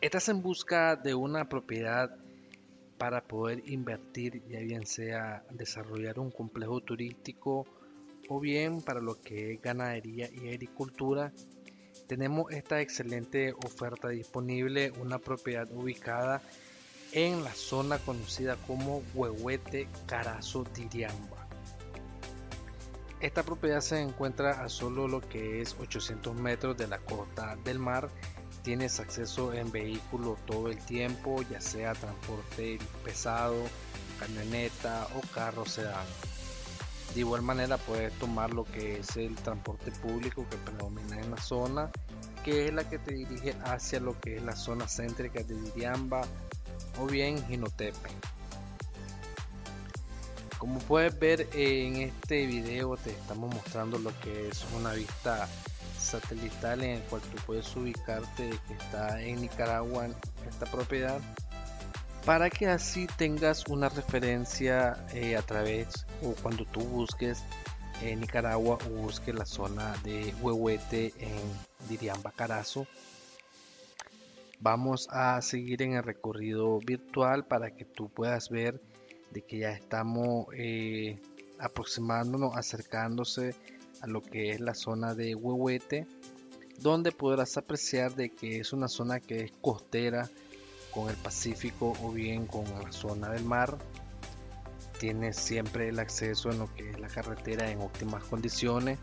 [0.00, 2.16] Estás en busca de una propiedad
[2.98, 7.66] para poder invertir, ya bien sea desarrollar un complejo turístico
[8.28, 11.32] o bien para lo que es ganadería y agricultura.
[12.06, 16.42] Tenemos esta excelente oferta disponible, una propiedad ubicada
[17.10, 21.48] en la zona conocida como Huehuete Carazo Diriamba.
[23.20, 27.80] Esta propiedad se encuentra a solo lo que es 800 metros de la costa del
[27.80, 28.08] mar.
[28.68, 33.56] Tienes acceso en vehículo todo el tiempo, ya sea transporte pesado,
[34.20, 36.04] camioneta o carro sedán.
[37.14, 41.38] De igual manera puedes tomar lo que es el transporte público que predomina en la
[41.38, 41.90] zona,
[42.44, 46.26] que es la que te dirige hacia lo que es la zona céntrica de Diriamba,
[47.00, 48.10] o bien Ginotepe.
[50.58, 55.48] Como puedes ver en este video te estamos mostrando lo que es una vista
[56.08, 60.08] satelital en el cual tú puedes ubicarte de que está en Nicaragua
[60.48, 61.20] esta propiedad
[62.24, 67.42] para que así tengas una referencia eh, a través o cuando tú busques
[68.02, 72.86] en Nicaragua o busques la zona de Huehuete en Diriamba Carazo
[74.60, 78.82] Vamos a seguir en el recorrido virtual para que tú puedas ver
[79.30, 81.20] de que ya estamos eh,
[81.60, 83.54] aproximándonos, acercándose
[84.00, 86.06] a lo que es la zona de Huehuete,
[86.80, 90.28] donde podrás apreciar de que es una zona que es costera
[90.92, 93.78] con el Pacífico o bien con la zona del mar.
[94.98, 98.98] Tienes siempre el acceso en lo que es la carretera en óptimas condiciones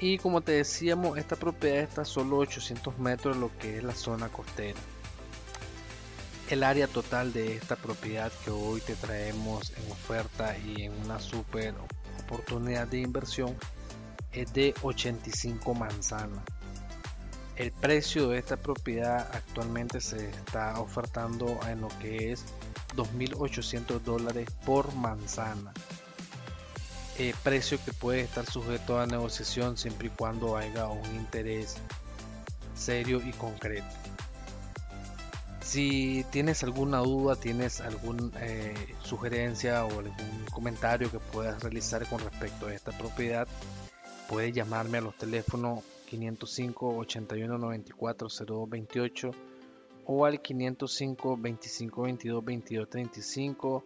[0.00, 3.82] y como te decíamos, esta propiedad está a solo 800 metros de lo que es
[3.82, 4.78] la zona costera.
[6.50, 11.18] El área total de esta propiedad que hoy te traemos en oferta y en una
[11.18, 11.74] super
[12.28, 13.56] oportunidad de inversión
[14.32, 16.44] es de 85 manzanas.
[17.56, 22.44] El precio de esta propiedad actualmente se está ofertando en lo que es
[22.94, 25.72] 2.800 dólares por manzana.
[27.18, 31.78] Eh, precio que puede estar sujeto a negociación siempre y cuando haya un interés
[32.76, 33.86] serio y concreto.
[35.68, 42.20] Si tienes alguna duda, tienes alguna eh, sugerencia o algún comentario que puedas realizar con
[42.20, 43.46] respecto a esta propiedad,
[44.30, 49.30] puedes llamarme a los teléfonos 505 81 94 0228
[50.06, 53.84] o al 505 25 22 22 35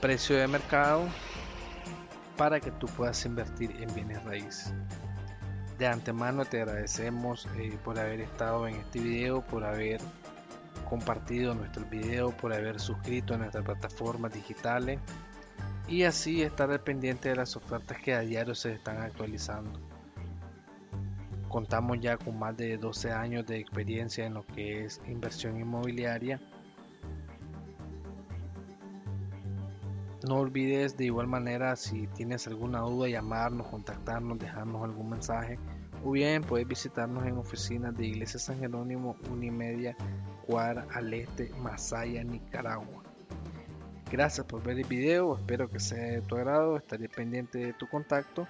[0.00, 1.08] precio de mercado
[2.36, 4.72] para que tú puedas invertir en bienes raíces.
[5.78, 10.00] De antemano te agradecemos eh, por haber estado en este video, por haber
[10.88, 15.00] compartido nuestro video, por haber suscrito a nuestras plataformas digitales
[15.88, 19.78] y así estar pendiente de las ofertas que a diario se están actualizando.
[21.48, 26.40] Contamos ya con más de 12 años de experiencia en lo que es inversión inmobiliaria
[30.26, 35.56] No olvides de igual manera si tienes alguna duda llamarnos, contactarnos, dejarnos algún mensaje
[36.04, 39.96] o bien puedes visitarnos en oficinas de Iglesia San Jerónimo Unimedia
[40.44, 43.04] Cuadra al Este, Masaya, Nicaragua.
[44.10, 47.88] Gracias por ver el video, espero que sea de tu agrado, estaré pendiente de tu
[47.88, 48.48] contacto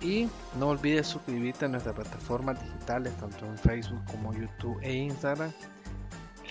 [0.00, 0.28] y
[0.58, 5.50] no olvides suscribirte a nuestras plataformas digitales tanto en Facebook como YouTube e Instagram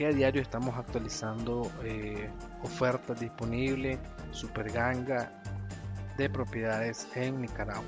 [0.01, 2.27] que a diario estamos actualizando eh,
[2.63, 3.99] ofertas disponibles,
[4.31, 5.31] super ganga
[6.17, 7.85] de propiedades en Nicaragua.